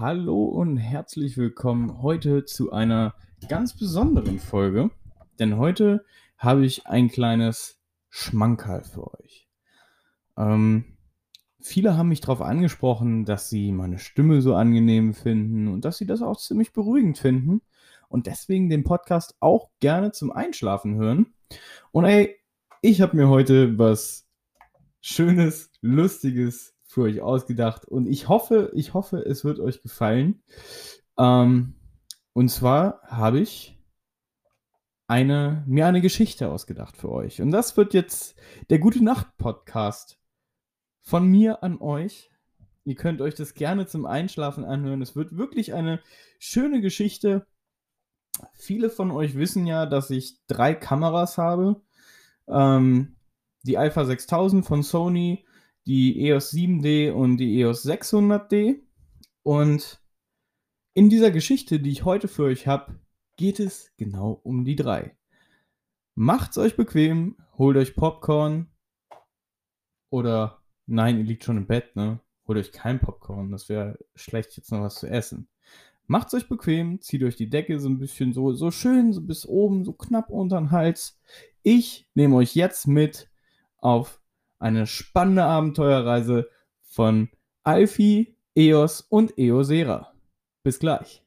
[0.00, 3.16] Hallo und herzlich willkommen heute zu einer
[3.48, 4.92] ganz besonderen Folge,
[5.40, 6.04] denn heute
[6.36, 9.48] habe ich ein kleines Schmankerl für euch.
[10.36, 10.84] Ähm,
[11.60, 16.06] viele haben mich darauf angesprochen, dass sie meine Stimme so angenehm finden und dass sie
[16.06, 17.60] das auch ziemlich beruhigend finden
[18.08, 21.34] und deswegen den Podcast auch gerne zum Einschlafen hören.
[21.90, 22.36] Und ey,
[22.82, 24.28] ich habe mir heute was
[25.00, 30.42] Schönes, Lustiges für euch ausgedacht und ich hoffe, ich hoffe, es wird euch gefallen.
[31.18, 31.74] Ähm,
[32.32, 33.78] und zwar habe ich
[35.06, 37.42] eine, mir eine Geschichte ausgedacht für euch.
[37.42, 38.36] Und das wird jetzt
[38.70, 40.18] der Gute Nacht Podcast
[41.02, 42.30] von mir an euch.
[42.84, 45.02] Ihr könnt euch das gerne zum Einschlafen anhören.
[45.02, 46.00] Es wird wirklich eine
[46.38, 47.46] schöne Geschichte.
[48.54, 51.82] Viele von euch wissen ja, dass ich drei Kameras habe.
[52.46, 53.16] Ähm,
[53.62, 55.44] die Alpha 6000 von Sony,
[55.88, 58.82] die EOS 7D und die EOS 600D.
[59.42, 60.00] Und
[60.94, 63.00] in dieser Geschichte, die ich heute für euch habe,
[63.36, 65.16] geht es genau um die drei.
[66.14, 68.68] Macht's euch bequem, holt euch Popcorn
[70.10, 72.20] oder nein, ihr liegt schon im Bett, ne?
[72.46, 75.48] Holt euch kein Popcorn, das wäre schlecht jetzt noch was zu essen.
[76.06, 79.46] Macht's euch bequem, zieht euch die Decke so ein bisschen so, so schön, so bis
[79.46, 81.20] oben, so knapp unter den Hals.
[81.62, 83.30] Ich nehme euch jetzt mit
[83.78, 84.17] auf
[84.58, 86.48] eine spannende Abenteuerreise
[86.82, 87.28] von
[87.62, 90.12] Alfie, EOS und Eosera.
[90.62, 91.22] Bis gleich.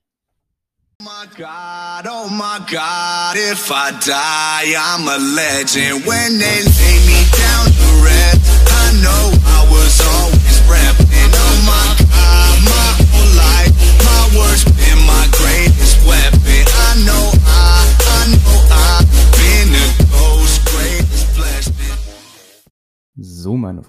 [1.00, 6.06] Oh my God, oh my God, if I die, I'm a legend.
[6.06, 6.71] When they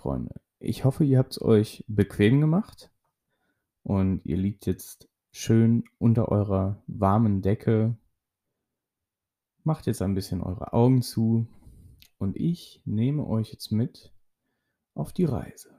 [0.02, 2.90] Freunde, ich hoffe, ihr habt es euch bequem gemacht
[3.84, 7.96] und ihr liegt jetzt schön unter eurer warmen Decke.
[9.62, 11.46] Macht jetzt ein bisschen eure Augen zu
[12.18, 14.12] und ich nehme euch jetzt mit
[14.94, 15.70] auf die Reise.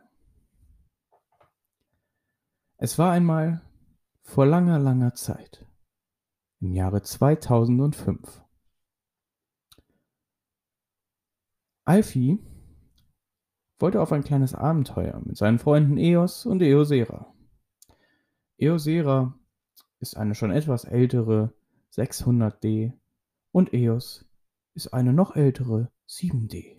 [2.77, 3.61] Es war einmal
[4.21, 5.65] vor langer, langer Zeit,
[6.61, 8.41] im Jahre 2005.
[11.83, 12.39] Alfie
[13.83, 17.35] wollte auf ein kleines Abenteuer mit seinen Freunden Eos und Eosera.
[18.57, 19.37] Eosera
[19.99, 21.53] ist eine schon etwas ältere
[21.91, 22.93] 600D
[23.51, 24.25] und Eos
[24.73, 26.77] ist eine noch ältere 7D.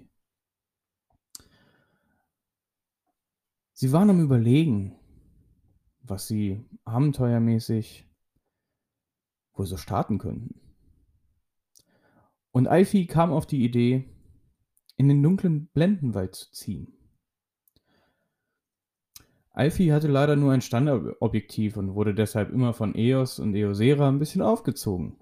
[3.75, 4.99] Sie waren am Überlegen,
[6.01, 8.09] was sie abenteuermäßig
[9.53, 10.59] wohl so starten könnten.
[12.51, 14.09] Und Alfie kam auf die Idee,
[14.97, 16.93] in den dunklen Blendenwald zu ziehen.
[19.51, 24.19] Alfie hatte leider nur ein Standardobjektiv und wurde deshalb immer von EOS und Eosera ein
[24.19, 25.17] bisschen aufgezogen.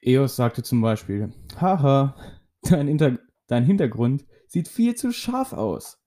[0.00, 2.14] EOS sagte zum Beispiel, haha,
[2.62, 3.18] dein, Inter
[3.48, 5.98] dein Hintergrund sieht viel zu scharf aus.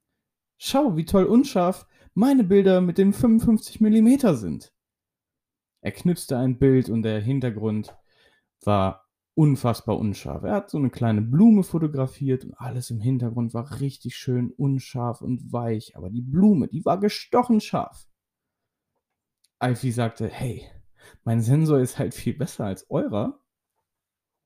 [0.58, 4.74] Schau, wie toll unscharf meine Bilder mit dem 55 mm sind.
[5.82, 7.94] Er knipste ein Bild und der Hintergrund
[8.62, 9.03] war
[9.36, 10.44] unfassbar unscharf.
[10.44, 15.22] Er hat so eine kleine Blume fotografiert und alles im Hintergrund war richtig schön unscharf
[15.22, 18.08] und weich, aber die Blume, die war gestochen scharf.
[19.60, 20.70] Alfie sagte, hey,
[21.24, 23.40] mein Sensor ist halt viel besser als eurer,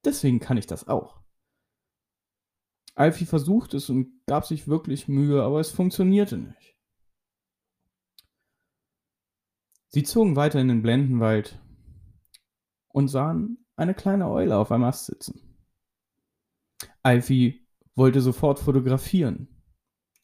[0.06, 1.22] deswegen kann ich das auch.
[2.96, 6.78] Alfie versucht es und gab sich wirklich Mühe, aber es funktionierte nicht.
[9.90, 11.62] Sie zogen weiter in den Blendenwald
[12.90, 15.40] und sahen eine kleine Eule auf einem Ast sitzen.
[17.04, 17.66] Alfie
[17.96, 19.48] wollte sofort fotografieren,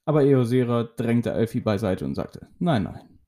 [0.05, 3.19] aber Eosera drängte Alfie beiseite und sagte, nein, nein,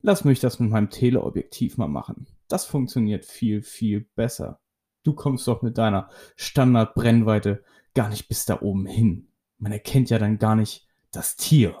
[0.00, 2.26] lass mich das mit meinem Teleobjektiv mal machen.
[2.48, 4.60] Das funktioniert viel, viel besser.
[5.02, 7.62] Du kommst doch mit deiner Standardbrennweite
[7.94, 9.28] gar nicht bis da oben hin.
[9.58, 11.76] Man erkennt ja dann gar nicht das Tier.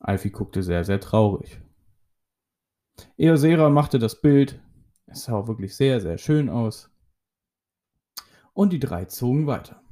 [0.00, 1.60] Alfie guckte sehr, sehr traurig.
[3.16, 4.60] Eosera machte das Bild.
[5.08, 6.90] Es sah auch wirklich sehr, sehr schön aus.
[8.52, 9.82] Und die drei zogen weiter.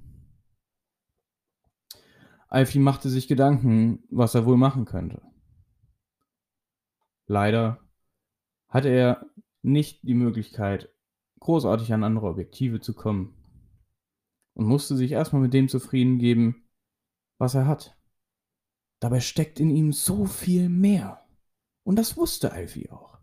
[2.48, 5.22] Alfie machte sich Gedanken, was er wohl machen könnte.
[7.26, 7.80] Leider
[8.68, 9.26] hatte er
[9.62, 10.88] nicht die Möglichkeit,
[11.40, 13.34] großartig an andere Objektive zu kommen
[14.54, 16.68] und musste sich erstmal mit dem zufrieden geben,
[17.38, 17.96] was er hat.
[19.00, 21.26] Dabei steckt in ihm so viel mehr.
[21.82, 23.15] Und das wusste Alfie auch.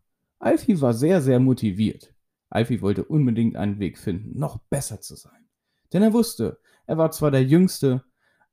[0.44, 2.14] Alfie war sehr, sehr motiviert.
[2.50, 5.48] Alfie wollte unbedingt einen Weg finden, noch besser zu sein.
[5.94, 8.04] Denn er wusste, er war zwar der Jüngste,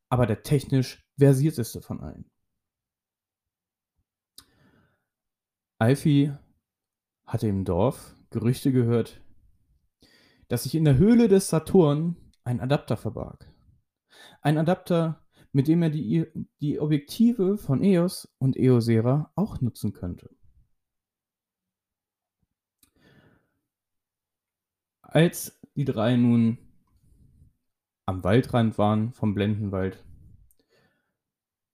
[0.08, 2.31] aber der technisch versierteste von allen.
[5.78, 6.32] Alfie
[7.26, 9.20] hatte im Dorf Gerüchte gehört,
[10.46, 13.52] dass sich in der Höhle des Saturn ein Adapter verbarg.
[14.42, 16.26] Ein Adapter, mit dem er die,
[16.60, 20.31] die Objektive von EOS und Eosera auch nutzen könnte.
[25.12, 26.58] Als die drei nun
[28.06, 30.04] am Waldrand waren vom Blendenwald,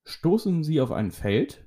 [0.04, 1.66] stoßen sie auf ein Feld,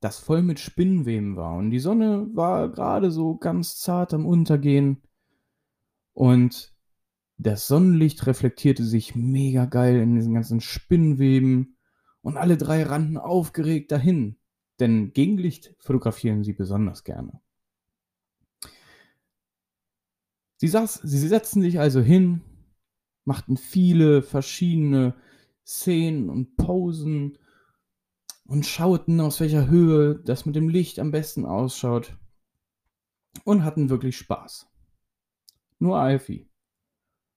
[0.00, 1.54] das voll mit Spinnweben war.
[1.56, 5.02] Und die Sonne war gerade so ganz zart am Untergehen.
[6.14, 6.74] Und
[7.36, 11.76] das Sonnenlicht reflektierte sich mega geil in diesen ganzen Spinnweben.
[12.22, 14.38] Und alle drei rannten aufgeregt dahin.
[14.80, 17.42] Denn Gegenlicht fotografieren sie besonders gerne.
[20.62, 22.40] Sie, saß, sie setzten sich also hin,
[23.24, 25.16] machten viele verschiedene
[25.66, 27.36] Szenen und Posen
[28.44, 32.16] und schauten, aus welcher Höhe das mit dem Licht am besten ausschaut
[33.42, 34.70] und hatten wirklich Spaß.
[35.80, 36.48] Nur Alfie.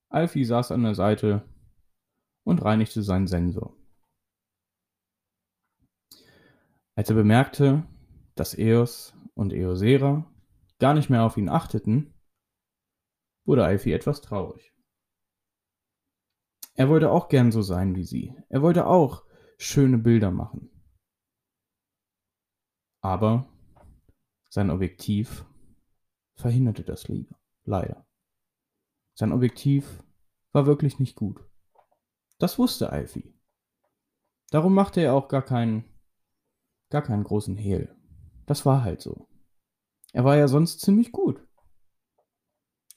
[0.09, 1.49] Alfie saß an der Seite
[2.43, 3.75] und reinigte seinen Sensor.
[6.93, 7.87] Als er bemerkte,
[8.35, 10.31] dass Eos und Eosera
[10.77, 12.11] gar nicht mehr auf ihn achteten,
[13.45, 14.73] wurde Alfie etwas traurig.
[16.73, 18.35] Er wollte auch gern so sein wie sie.
[18.49, 19.23] Er wollte auch
[19.57, 20.69] schöne Bilder machen.
[23.01, 23.47] Aber
[24.49, 25.45] sein Objektiv
[26.35, 27.07] verhinderte das
[27.63, 28.05] leider.
[29.13, 30.03] Sein Objektiv
[30.51, 31.39] war wirklich nicht gut.
[32.39, 33.33] Das wusste Alfie.
[34.49, 35.85] Darum machte er auch gar keinen,
[36.89, 37.95] gar keinen großen Hehl.
[38.45, 39.27] Das war halt so.
[40.11, 41.45] Er war ja sonst ziemlich gut.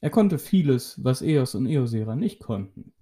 [0.01, 2.93] Er konnte vieles, was Eos und Eosera nicht konnten.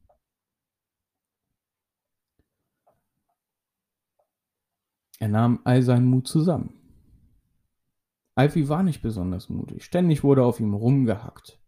[5.19, 6.75] Er nahm all seinen Mut zusammen.
[8.35, 9.85] Alfie war nicht besonders mutig.
[9.85, 11.59] Ständig wurde auf ihm rumgehackt.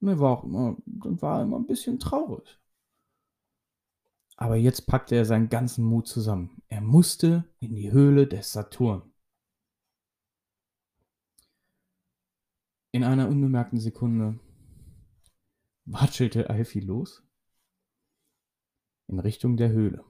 [0.00, 2.58] Und er war auch immer, war immer ein bisschen traurig.
[4.36, 6.62] Aber jetzt packte er seinen ganzen Mut zusammen.
[6.68, 9.02] Er musste in die Höhle des Saturn.
[12.90, 14.38] In einer unbemerkten Sekunde
[15.86, 17.22] watschelte Alfie los
[19.08, 20.04] in Richtung der Höhle.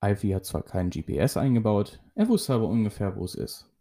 [0.00, 3.72] Alfie hat zwar keinen GPS eingebaut, er wusste aber ungefähr, wo es ist.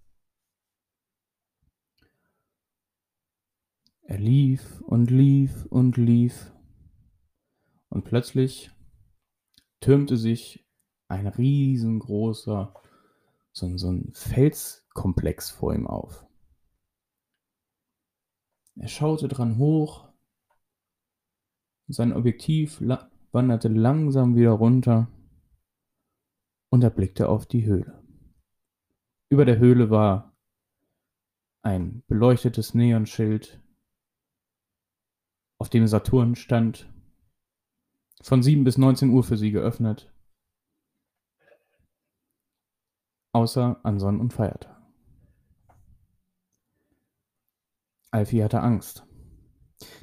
[4.03, 6.51] Er lief und lief und lief.
[7.89, 8.71] Und plötzlich
[9.79, 10.67] türmte sich
[11.07, 12.73] ein riesengroßer,
[13.51, 16.25] so, so ein Felskomplex vor ihm auf.
[18.75, 20.07] Er schaute dran hoch.
[21.88, 22.81] Sein Objektiv
[23.31, 25.07] wanderte langsam wieder runter
[26.69, 28.01] und er blickte auf die Höhle.
[29.29, 30.35] Über der Höhle war
[31.63, 33.62] ein beleuchtetes Neonschild
[35.57, 36.91] auf dem Saturn stand.
[38.24, 40.12] Von 7 bis 19 Uhr für sie geöffnet.
[43.33, 44.80] Außer an Sonn- und Feiertagen.
[48.11, 49.07] Alfie hatte Angst.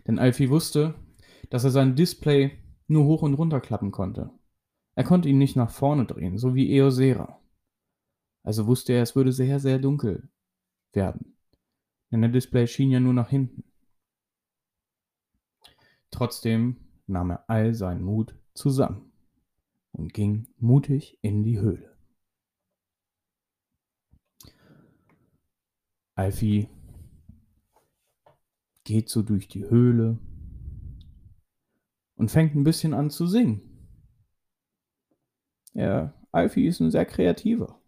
[0.07, 0.95] Denn Alfie wusste,
[1.51, 4.31] dass er sein Display nur hoch und runter klappen konnte.
[4.95, 7.41] Er konnte ihn nicht nach vorne drehen, so wie Eosera.
[8.43, 10.31] Also wusste er, es würde sehr, sehr dunkel
[10.93, 11.37] werden.
[12.11, 13.65] Denn der Display schien ja nur nach hinten.
[16.11, 19.13] Trotzdem nahm er all seinen Mut zusammen
[19.93, 21.97] und ging mutig in die Höhle.
[26.15, 26.69] Alfie
[28.89, 30.19] geht so durch die Höhle
[32.15, 33.61] und fängt ein bisschen an zu singen.
[35.75, 37.83] Ja, Alfie ist ein sehr kreativer.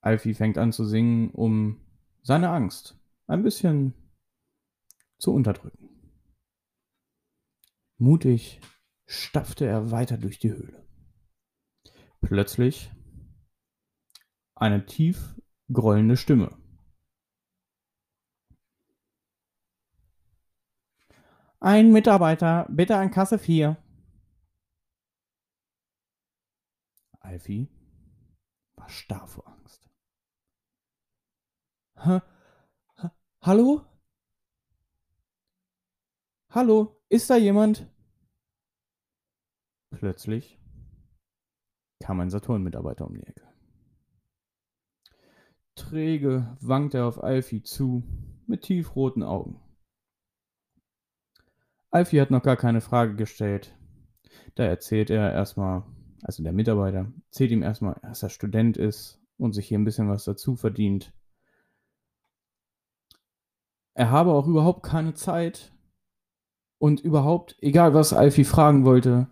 [0.00, 1.84] Alfie fängt an zu singen, um
[2.22, 3.92] seine Angst ein bisschen
[5.18, 5.90] zu unterdrücken.
[7.98, 8.62] Mutig
[9.04, 10.86] stapfte er weiter durch die Höhle.
[12.22, 12.90] Plötzlich
[14.54, 15.38] eine tief
[15.70, 16.59] grollende Stimme.
[21.62, 23.76] Ein Mitarbeiter, bitte an Kasse 4.
[27.20, 27.68] Alfie
[28.76, 29.90] war starr vor Angst.
[31.96, 32.22] Ha,
[32.96, 33.84] ha, hallo?
[36.48, 37.86] Hallo, ist da jemand?
[39.90, 40.58] Plötzlich
[42.02, 43.46] kam ein Saturn-Mitarbeiter um die Ecke.
[45.74, 48.02] Träge wankte er auf Alfie zu,
[48.46, 49.60] mit tiefroten Augen.
[51.90, 53.76] Alfie hat noch gar keine Frage gestellt.
[54.54, 55.84] Da erzählt er erstmal,
[56.22, 60.08] also der Mitarbeiter, erzählt ihm erstmal, dass er Student ist und sich hier ein bisschen
[60.08, 61.12] was dazu verdient.
[63.94, 65.72] Er habe auch überhaupt keine Zeit
[66.78, 69.28] und überhaupt, egal was Alfie fragen wollte,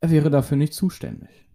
[0.00, 1.48] er wäre dafür nicht zuständig.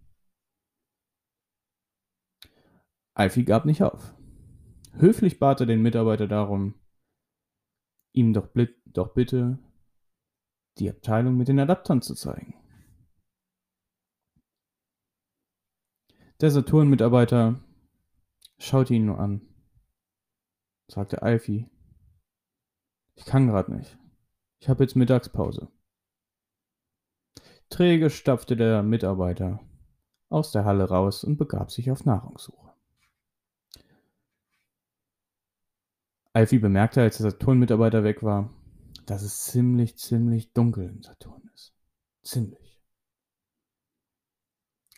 [3.13, 4.13] Alfie gab nicht auf.
[4.93, 6.73] Höflich bat er den Mitarbeiter darum,
[8.13, 8.49] ihm doch,
[8.85, 9.59] doch bitte
[10.79, 12.55] die Abteilung mit den Adaptern zu zeigen.
[16.39, 17.59] Der Saturn-Mitarbeiter
[18.59, 19.41] schaute ihn nur an,
[20.87, 21.67] sagte Alfie,
[23.15, 23.97] ich kann grad nicht.
[24.59, 25.67] Ich habe jetzt Mittagspause.
[27.69, 29.59] Träge stapfte der Mitarbeiter
[30.29, 32.73] aus der Halle raus und begab sich auf Nahrungssuche.
[36.33, 38.53] Alfie bemerkte, als der Saturn-Mitarbeiter weg war,
[39.07, 41.73] dass es ziemlich, ziemlich dunkel im Saturn ist.
[42.23, 42.83] Ziemlich.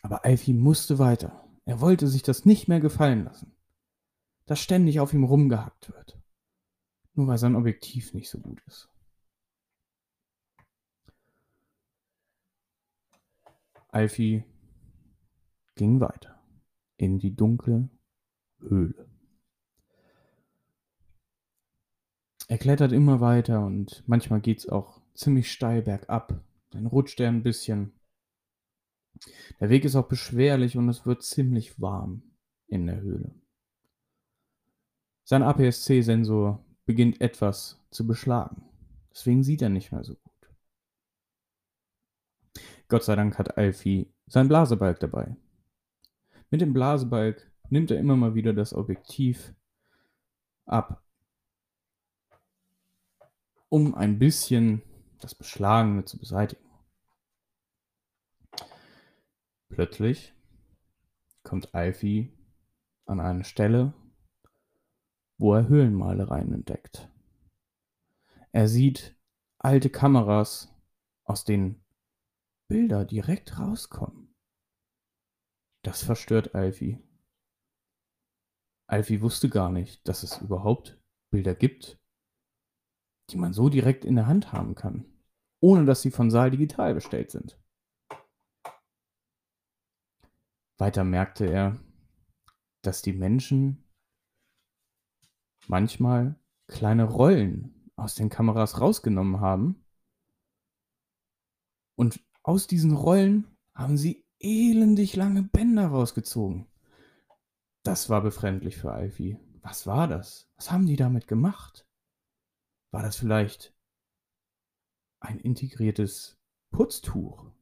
[0.02, 1.48] Aber Alfie musste weiter.
[1.64, 3.54] Er wollte sich das nicht mehr gefallen lassen,
[4.46, 6.18] dass ständig auf ihm rumgehackt wird.
[7.14, 8.88] Nur weil sein Objektiv nicht so gut ist.
[13.88, 14.44] Alfie
[15.76, 16.42] ging weiter
[16.96, 17.88] in die dunkle
[18.58, 18.99] Höhle.
[22.50, 26.42] Er klettert immer weiter und manchmal geht es auch ziemlich steil bergab.
[26.70, 27.92] Dann rutscht er ein bisschen.
[29.60, 32.24] Der Weg ist auch beschwerlich und es wird ziemlich warm
[32.66, 33.32] in der Höhle.
[35.22, 38.64] Sein APS-C-Sensor beginnt etwas zu beschlagen.
[39.12, 40.50] Deswegen sieht er nicht mehr so gut.
[42.88, 45.36] Gott sei Dank hat Alfie sein Blasebalg dabei.
[46.50, 49.54] Mit dem Blasebalg nimmt er immer mal wieder das Objektiv
[50.66, 51.04] ab,
[53.70, 54.82] um ein bisschen
[55.20, 56.68] das Beschlagene zu beseitigen.
[59.68, 60.34] Plötzlich
[61.44, 62.36] kommt Alfie
[63.06, 63.94] an eine Stelle,
[65.38, 67.08] wo er Höhlenmalereien entdeckt.
[68.52, 69.16] Er sieht
[69.58, 70.74] alte Kameras,
[71.24, 71.84] aus denen
[72.66, 74.34] Bilder direkt rauskommen.
[75.82, 76.98] Das verstört Alfie.
[78.88, 81.00] Alfie wusste gar nicht, dass es überhaupt
[81.30, 81.99] Bilder gibt,
[83.30, 85.04] die man so direkt in der Hand haben kann,
[85.60, 87.58] ohne dass sie von Saal digital bestellt sind.
[90.78, 91.78] Weiter merkte er,
[92.82, 93.84] dass die Menschen
[95.66, 99.84] manchmal kleine Rollen aus den Kameras rausgenommen haben
[101.96, 106.66] und aus diesen Rollen haben sie elendig lange Bänder rausgezogen.
[107.82, 109.38] Das war befremdlich für Alfie.
[109.62, 110.50] Was war das?
[110.56, 111.86] Was haben die damit gemacht?
[112.90, 113.74] War das vielleicht
[115.20, 116.38] ein integriertes
[116.70, 117.52] Putztuch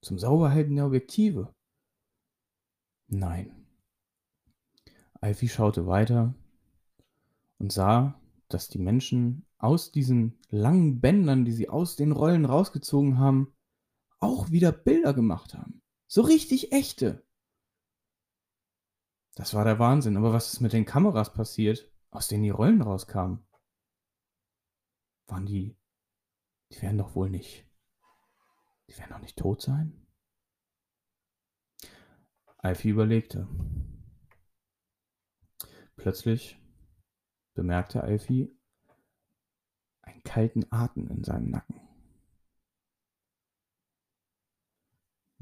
[0.00, 1.54] zum Sauberhalten der Objektive?
[3.08, 3.66] Nein.
[5.20, 6.34] Alfie schaute weiter
[7.58, 13.18] und sah, dass die Menschen aus diesen langen Bändern, die sie aus den Rollen rausgezogen
[13.18, 13.52] haben,
[14.20, 15.82] auch wieder Bilder gemacht haben.
[16.06, 17.24] So richtig echte.
[19.34, 20.16] Das war der Wahnsinn.
[20.16, 23.44] Aber was ist mit den Kameras passiert, aus denen die Rollen rauskamen?
[25.28, 25.76] Waren die.
[26.72, 27.64] Die werden doch wohl nicht.
[28.88, 30.06] Die werden doch nicht tot sein?
[32.56, 33.46] Alfie überlegte.
[35.96, 36.58] Plötzlich
[37.54, 38.56] bemerkte Alfie
[40.02, 41.80] einen kalten Atem in seinem Nacken.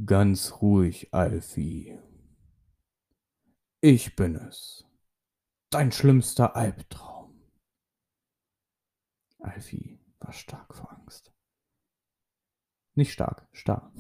[0.05, 1.99] Ganz ruhig, Alfie.
[3.81, 4.85] Ich bin es.
[5.71, 7.16] Dein schlimmster Albtraum.
[9.47, 11.33] Alfie war stark vor Angst.
[12.95, 13.93] Nicht stark, starr.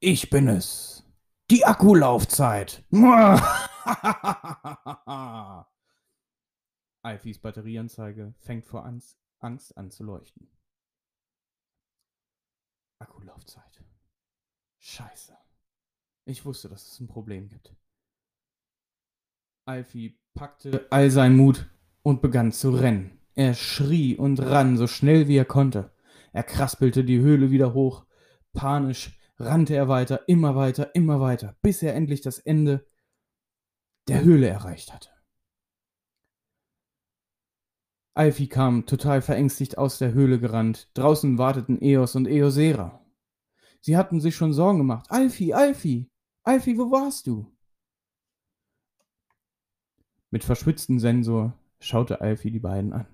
[0.00, 1.04] Ich bin es.
[1.50, 2.84] Die Akkulaufzeit.
[7.02, 9.18] Alfies Batterieanzeige fängt vor Angst
[9.76, 10.50] an zu leuchten.
[12.98, 13.82] Akkulaufzeit.
[14.78, 15.36] Scheiße.
[16.24, 17.74] Ich wusste, dass es ein Problem gibt.
[19.66, 21.68] Alfie packte all seinen Mut
[22.02, 23.18] und begann zu rennen.
[23.34, 25.90] Er schrie und rann so schnell wie er konnte.
[26.32, 28.06] Er kraspelte die Höhle wieder hoch.
[28.52, 32.86] Panisch rannte er weiter, immer weiter, immer weiter, bis er endlich das Ende
[34.08, 35.10] der Höhle erreicht hatte.
[38.14, 40.88] Alfie kam total verängstigt aus der Höhle gerannt.
[40.94, 43.04] Draußen warteten Eos und Eosera.
[43.82, 45.06] Sie hatten sich schon Sorgen gemacht.
[45.10, 46.10] Alfie, Alfie,
[46.42, 47.55] Alfie, wo warst du?
[50.30, 53.06] Mit verschwitztem Sensor schaute Alfie die beiden an.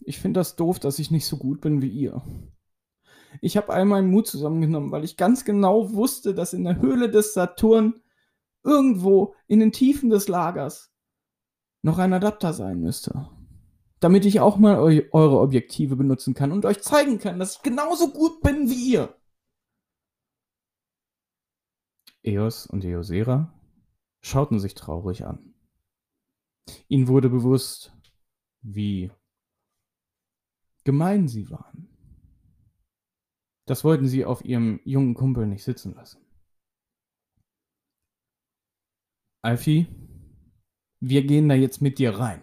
[0.00, 2.22] Ich finde das doof, dass ich nicht so gut bin wie ihr.
[3.40, 7.10] Ich habe all meinen Mut zusammengenommen, weil ich ganz genau wusste, dass in der Höhle
[7.10, 8.00] des Saturn
[8.62, 10.92] irgendwo in den Tiefen des Lagers
[11.82, 13.28] noch ein Adapter sein müsste.
[14.00, 17.62] Damit ich auch mal eu eure Objektive benutzen kann und euch zeigen kann, dass ich
[17.62, 19.14] genauso gut bin wie ihr.
[22.22, 23.52] Eos und Eosera
[24.26, 25.54] schauten sich traurig an.
[26.88, 27.96] Ihnen wurde bewusst,
[28.60, 29.12] wie
[30.82, 31.88] gemein sie waren.
[33.66, 36.24] Das wollten sie auf ihrem jungen Kumpel nicht sitzen lassen.
[39.42, 39.86] Alfie,
[41.00, 42.42] wir gehen da jetzt mit dir rein.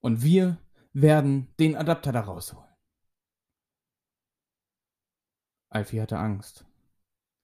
[0.00, 0.58] Und wir
[0.94, 2.68] werden den Adapter da rausholen.
[5.68, 6.64] Alfie hatte Angst,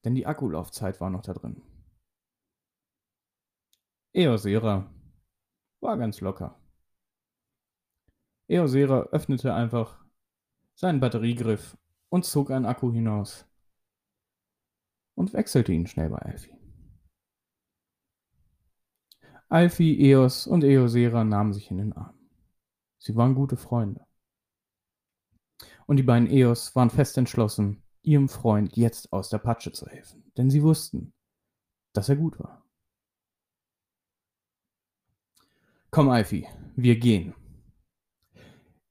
[0.05, 1.63] denn die Akkulaufzeit war noch da drin.
[4.13, 4.93] Eosera
[5.81, 6.61] war ganz locker.
[8.49, 10.05] Eosera öffnete einfach
[10.75, 11.77] seinen Batteriegriff
[12.09, 13.47] und zog einen Akku hinaus
[15.15, 16.57] und wechselte ihn schnell bei Alfie.
[19.49, 22.19] Alfie, Eos und Eosera nahmen sich in den Arm.
[22.99, 24.07] Sie waren gute Freunde.
[25.87, 30.33] Und die beiden Eos waren fest entschlossen, ihrem Freund jetzt aus der Patsche zu helfen,
[30.37, 31.13] denn sie wussten,
[31.93, 32.60] dass er gut war.
[35.91, 37.35] Komm, Alfie, wir gehen.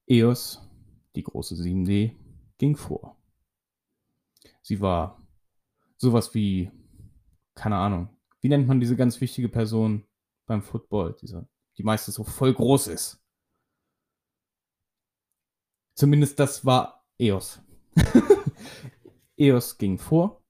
[0.05, 0.59] Eos,
[1.15, 2.13] die große 7D,
[2.57, 3.15] ging vor.
[4.61, 5.25] Sie war
[5.95, 6.69] sowas wie,
[7.55, 8.09] keine Ahnung,
[8.41, 10.05] wie nennt man diese ganz wichtige Person
[10.45, 13.23] beim Football, diese, die meistens so voll groß ist.
[15.95, 17.61] Zumindest das war Eos.
[19.37, 20.43] Eos ging vor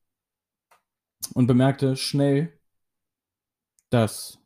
[1.35, 2.59] und bemerkte schnell,
[3.91, 4.38] dass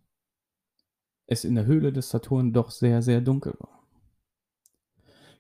[1.28, 3.88] es in der Höhle des Saturn doch sehr, sehr dunkel war.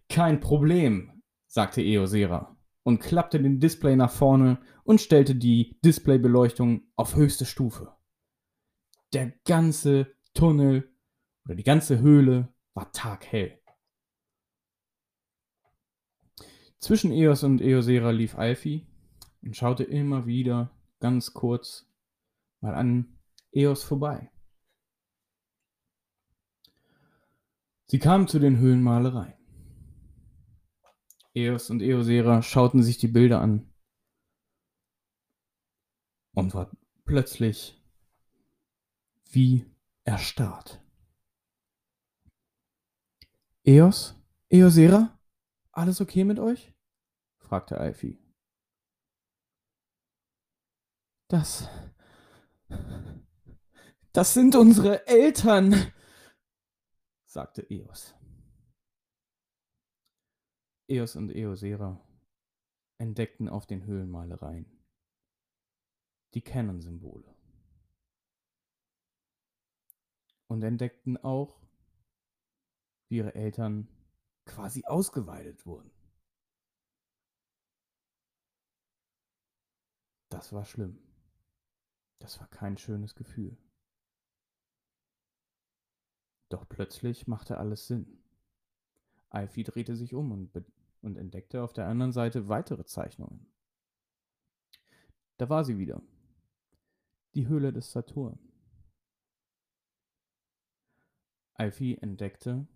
[0.09, 7.15] Kein Problem, sagte Eosera und klappte den Display nach vorne und stellte die Displaybeleuchtung auf
[7.15, 7.93] höchste Stufe.
[9.13, 10.91] Der ganze Tunnel
[11.46, 13.59] oder die ganze Höhle war taghell.
[16.79, 18.87] Zwischen Eos und Eosera lief Alfie
[19.41, 21.87] und schaute immer wieder ganz kurz
[22.59, 23.19] mal an
[23.53, 24.32] Eos vorbei.
[27.94, 29.36] Sie kamen zu den Höhlenmalereien.
[31.36, 33.72] Eos und Eosera schauten sich die Bilder an
[36.34, 36.72] und war
[37.06, 37.79] plötzlich
[39.29, 39.72] wie
[40.06, 40.84] erstarrt.
[43.64, 44.16] Eos?
[44.50, 45.20] Eosera?
[45.72, 46.74] Alles okay mit euch?
[47.38, 48.18] fragte Alfie.
[51.27, 51.70] Das.
[54.14, 55.94] Das sind unsere Eltern,
[57.33, 58.13] sagte Eos.
[60.87, 62.00] Eos und Eosera
[63.00, 64.67] entdeckten auf den Höhlenmalereien
[66.35, 67.35] die Canon-Symbole
[70.46, 71.59] und entdeckten auch,
[73.09, 73.87] wie ihre Eltern
[74.46, 75.89] quasi ausgeweidet wurden.
[80.29, 81.00] Das war schlimm.
[82.19, 83.57] Das war kein schönes Gefühl.
[86.53, 88.05] Doch plötzlich machte alles Sinn.
[89.29, 90.51] Alfie drehte sich um und,
[91.01, 93.48] und entdeckte auf der anderen Seite weitere Zeichnungen.
[95.37, 96.03] Da war sie wieder.
[97.33, 98.37] Die Höhle des Saturn.
[101.55, 102.68] Alfie entdeckte,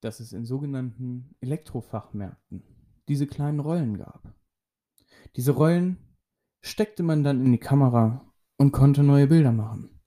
[0.00, 2.64] dass es in sogenannten Elektrofachmärkten
[3.06, 4.34] diese kleinen Rollen gab.
[5.36, 5.98] Diese Rollen
[6.62, 9.97] steckte man dann in die Kamera und konnte neue Bilder machen.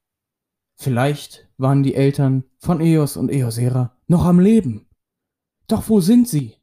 [0.82, 4.90] Vielleicht waren die Eltern von Eos und Eosera noch am Leben.
[5.68, 6.58] Doch wo sind sie?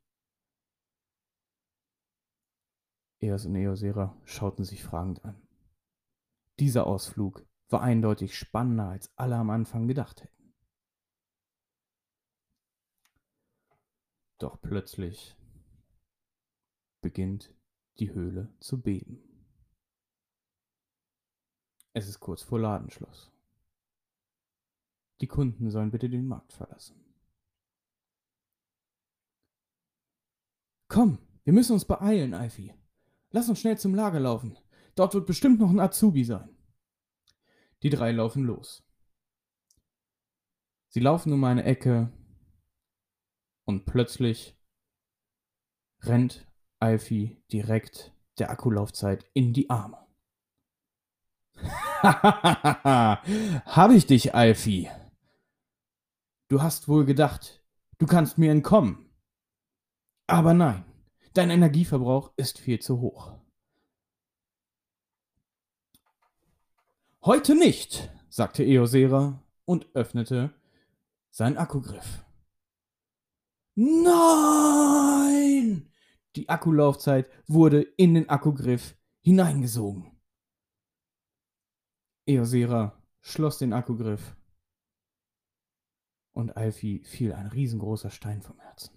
[3.21, 5.41] Eos und Eosera schauten sich fragend an.
[6.59, 10.53] Dieser Ausflug war eindeutig spannender, als alle am Anfang gedacht hätten.
[14.39, 15.37] Doch plötzlich
[17.03, 17.55] beginnt
[18.01, 19.23] die Höhle zu beben.
[21.93, 23.31] Es ist kurz vor Ladenschluss.
[25.21, 26.97] Die Kunden sollen bitte den Markt verlassen.
[30.89, 32.73] Komm, wir müssen uns beeilen, Alfie.
[33.31, 34.59] Lass uns schnell zum Lager laufen.
[34.95, 36.49] Dort wird bestimmt noch ein Azubi sein.
[37.83, 38.83] Die drei laufen los.
[40.89, 42.13] Sie laufen um eine Ecke
[43.65, 44.57] und plötzlich
[46.01, 46.47] rennt
[46.81, 49.99] Alfie direkt der Akkulaufzeit in die Arme.
[52.03, 54.89] Habe ich dich, Alfie?
[56.49, 57.63] Du hast wohl gedacht,
[57.99, 59.11] du kannst mir entkommen.
[60.27, 60.85] Aber nein,
[61.39, 63.39] Dein Energieverbrauch ist viel zu hoch.
[67.25, 70.53] Heute nicht, sagte Eosera und öffnete
[71.31, 72.25] seinen Akkugriff.
[73.77, 74.03] Nein!
[76.35, 80.21] Die Akkulaufzeit wurde in den Akkugriff hineingesogen.
[82.27, 84.35] Eosera schloss den Akkugriff
[86.39, 88.95] und Alfie fiel ein riesengroßer Stein vom Herzen.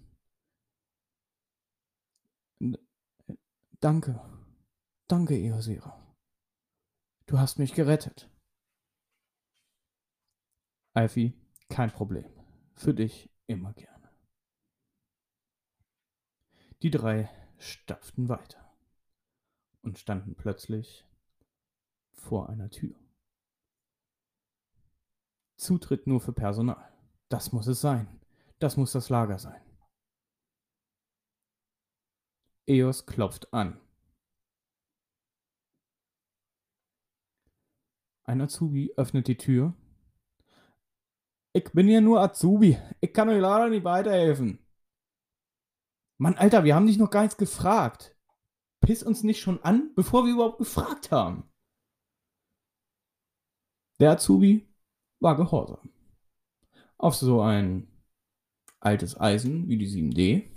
[3.80, 4.20] Danke,
[5.08, 6.14] danke, Eosera.
[7.26, 8.30] Du hast mich gerettet.
[10.94, 11.34] Alfie,
[11.68, 12.30] kein Problem.
[12.76, 14.08] Für dich immer gerne.
[16.82, 17.28] Die drei
[17.58, 18.72] stapften weiter
[19.82, 21.04] und standen plötzlich
[22.12, 22.94] vor einer Tür.
[25.56, 26.91] Zutritt nur für Personal.
[27.32, 28.20] Das muss es sein.
[28.58, 29.64] Das muss das Lager sein.
[32.66, 33.80] Eos klopft an.
[38.24, 39.74] Ein Azubi öffnet die Tür.
[41.54, 42.78] Ich bin hier nur Azubi.
[43.00, 44.58] Ich kann euch leider nicht weiterhelfen.
[46.18, 48.14] Mann, Alter, wir haben dich noch gar nichts gefragt.
[48.80, 51.50] Piss uns nicht schon an, bevor wir überhaupt gefragt haben.
[54.00, 54.70] Der Azubi
[55.18, 55.91] war gehorsam.
[57.02, 57.88] Auf so ein
[58.78, 60.54] altes Eisen wie die 7D,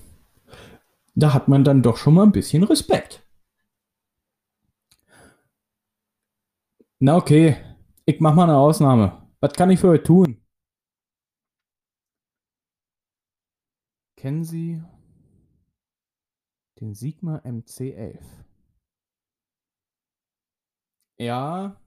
[1.16, 3.28] da hat man dann doch schon mal ein bisschen Respekt.
[7.00, 7.58] Na okay,
[8.06, 9.28] ich mach mal eine Ausnahme.
[9.40, 10.40] Was kann ich für euch tun?
[14.16, 14.84] Kennen Sie
[16.80, 18.22] den Sigma MC11?
[21.18, 21.82] Ja,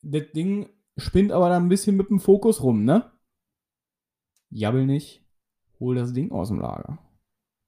[0.00, 3.12] das Ding spinnt aber dann ein bisschen mit dem Fokus rum, ne?
[4.50, 5.24] Jabbel nicht,
[5.80, 6.98] hol das Ding aus dem Lager.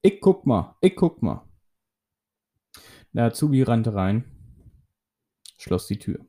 [0.03, 1.47] Ich guck mal, ich guck mal.
[3.12, 4.25] Der Azubi rannte rein,
[5.59, 6.25] schloss die Tür.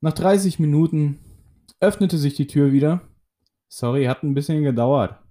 [0.00, 1.20] Nach 30 Minuten
[1.78, 3.08] öffnete sich die Tür wieder.
[3.68, 5.22] Sorry, hat ein bisschen gedauert.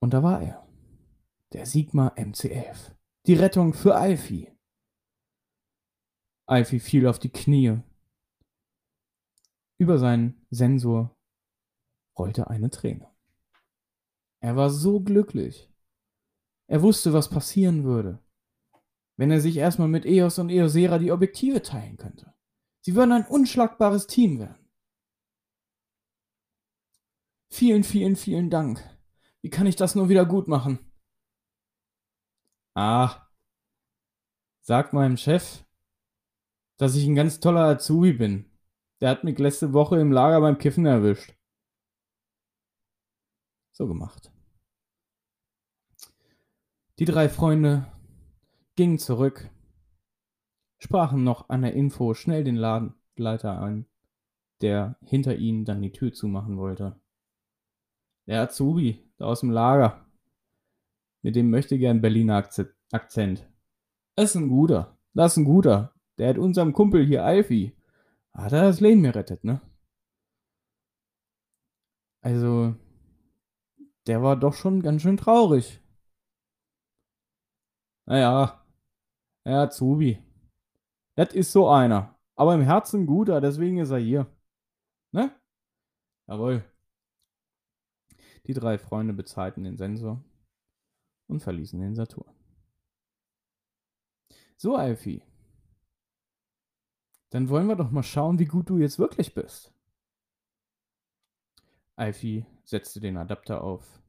[0.00, 0.66] Und da war er.
[1.52, 2.92] Der Sigma MC11.
[3.26, 4.48] Die Rettung für Alfie.
[6.46, 7.82] Alfie fiel auf die Knie.
[9.82, 11.18] Über seinen Sensor
[12.16, 13.10] rollte eine Träne.
[14.38, 15.74] Er war so glücklich.
[16.68, 18.22] Er wusste, was passieren würde,
[19.16, 22.32] wenn er sich erstmal mit Eos und Eosera die Objektive teilen könnte.
[22.82, 24.64] Sie würden ein unschlagbares Team werden.
[27.50, 28.88] Vielen, vielen, vielen Dank.
[29.40, 30.78] Wie kann ich das nur wieder gut machen?
[32.74, 33.26] Ah,
[34.60, 35.64] sag meinem Chef,
[36.76, 38.51] dass ich ein ganz toller Azubi bin.
[39.02, 41.34] Der hat mich letzte Woche im Lager beim Kiffen erwischt.
[43.72, 44.30] So gemacht.
[47.00, 47.90] Die drei Freunde
[48.76, 49.50] gingen zurück,
[50.78, 53.86] sprachen noch an der Info schnell den Ladenleiter an,
[54.60, 57.00] der hinter ihnen dann die Tür zumachen wollte.
[58.28, 60.06] Der Azubi, da aus dem Lager,
[61.22, 62.48] mit dem möchte gern Berliner
[62.92, 63.50] Akzent.
[64.14, 65.92] Das ist ein guter, das ist ein guter.
[66.18, 67.74] Der hat unserem Kumpel hier Alfie,
[68.34, 69.60] hat er das Leben gerettet, ne?
[72.22, 72.74] Also,
[74.06, 75.80] der war doch schon ganz schön traurig.
[78.06, 78.64] Naja,
[79.44, 80.18] ja, Zubi.
[81.16, 82.18] Das ist so einer.
[82.36, 84.26] Aber im Herzen guter, deswegen ist er hier.
[85.12, 85.30] Ne?
[86.28, 86.64] Jawohl.
[88.46, 90.24] Die drei Freunde bezahlten den Sensor
[91.28, 92.34] und verließen den Saturn.
[94.56, 95.22] So, Alfie.
[97.32, 99.72] Dann wollen wir doch mal schauen, wie gut du jetzt wirklich bist.
[101.96, 104.02] Alfie setzte den Adapter auf.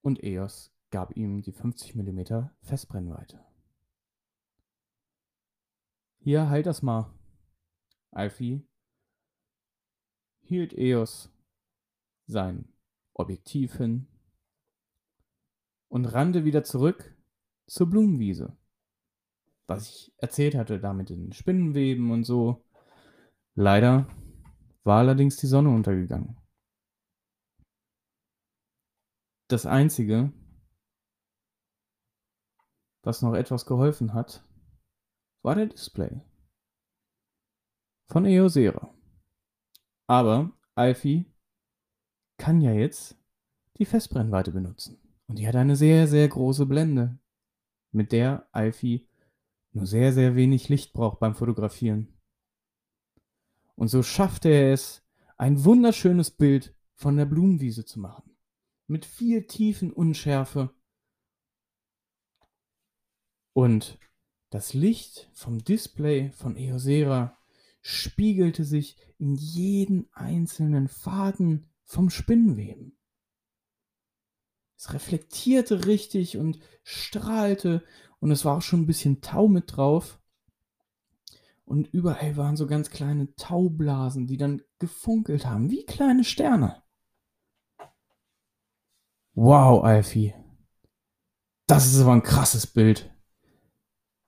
[0.00, 3.44] Und Eos gab ihm die 50 mm Festbrennweite.
[6.18, 7.12] Hier, halt das mal.
[8.12, 8.64] Alfie
[10.42, 11.32] hielt Eos
[12.26, 12.72] sein
[13.12, 14.06] Objektiv hin
[15.88, 17.12] und rannte wieder zurück
[17.66, 18.56] zur Blumenwiese
[19.66, 22.64] was ich erzählt hatte, da mit den Spinnenweben und so.
[23.54, 24.08] Leider
[24.82, 26.36] war allerdings die Sonne untergegangen.
[29.48, 30.32] Das Einzige,
[33.02, 34.44] was noch etwas geholfen hat,
[35.42, 36.22] war der Display
[38.10, 38.94] von Eosera.
[40.06, 41.32] Aber Alfie
[42.38, 43.16] kann ja jetzt
[43.78, 45.00] die Festbrennweite benutzen.
[45.26, 47.18] Und die hat eine sehr, sehr große Blende,
[47.92, 49.08] mit der Alfie
[49.74, 52.08] nur sehr, sehr wenig Licht braucht beim Fotografieren.
[53.74, 55.02] Und so schaffte er es,
[55.36, 58.36] ein wunderschönes Bild von der Blumenwiese zu machen.
[58.86, 60.70] Mit viel tiefen Unschärfe.
[63.52, 63.98] Und
[64.50, 67.36] das Licht vom Display von Eosera
[67.80, 72.96] spiegelte sich in jeden einzelnen Faden vom Spinnenweben.
[74.76, 77.84] Es reflektierte richtig und strahlte
[78.24, 80.18] und es war auch schon ein bisschen Tau mit drauf.
[81.66, 86.82] Und überall waren so ganz kleine Taublasen, die dann gefunkelt haben, wie kleine Sterne.
[89.34, 90.32] Wow, Alfie.
[91.66, 93.14] Das ist aber ein krasses Bild.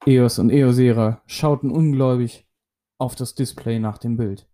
[0.05, 2.47] Eos und Eosera schauten ungläubig
[2.99, 4.47] auf das Display nach dem Bild.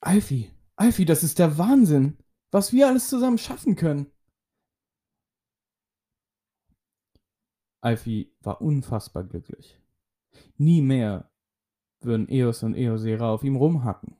[0.00, 2.16] Alfie, Alfie, das ist der Wahnsinn,
[2.50, 4.10] was wir alles zusammen schaffen können.
[7.86, 9.80] Alfie war unfassbar glücklich.
[10.56, 11.30] Nie mehr
[12.00, 14.16] würden Eos und Eosera auf ihm rumhacken.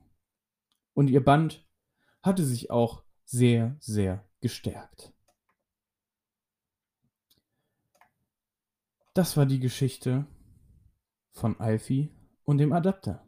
[0.95, 1.69] Und ihr Band
[2.23, 5.13] hatte sich auch sehr, sehr gestärkt.
[9.15, 10.29] Das war die Geschichte
[11.33, 13.27] von Alfie und dem Adapter.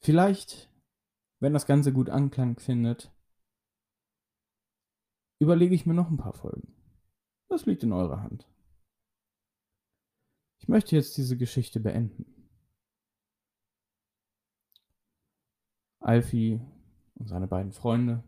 [0.00, 0.70] Vielleicht,
[1.38, 3.14] wenn das Ganze gut Anklang findet,
[5.38, 6.79] überlege ich mir noch ein paar Folgen.
[7.50, 8.46] Das liegt in eurer Hand.
[10.60, 12.48] Ich möchte jetzt diese Geschichte beenden.
[15.98, 16.60] Alfie
[17.14, 18.22] und seine beiden Freunde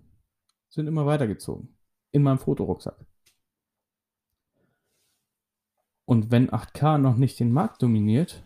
[0.71, 1.77] sind immer weitergezogen.
[2.11, 3.07] In meinem Fotorucksack.
[6.05, 8.45] Und wenn 8K noch nicht den Markt dominiert,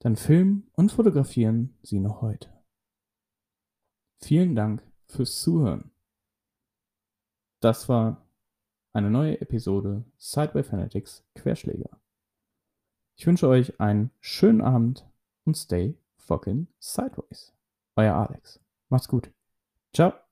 [0.00, 2.52] dann filmen und fotografieren sie noch heute.
[4.20, 5.90] Vielen Dank fürs Zuhören.
[7.60, 8.23] Das war
[8.94, 11.90] eine neue Episode Sideway Fanatics Querschläger.
[13.16, 15.06] Ich wünsche euch einen schönen Abend
[15.44, 17.52] und stay fucking sideways.
[17.96, 18.60] Euer Alex.
[18.88, 19.30] Macht's gut.
[19.92, 20.23] Ciao.